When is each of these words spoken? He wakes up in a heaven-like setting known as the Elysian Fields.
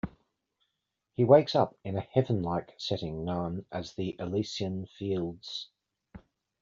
He 1.13 1.23
wakes 1.23 1.53
up 1.55 1.77
in 1.83 1.95
a 1.95 2.01
heaven-like 2.01 2.73
setting 2.79 3.23
known 3.23 3.67
as 3.71 3.93
the 3.93 4.15
Elysian 4.17 4.87
Fields. 4.87 5.69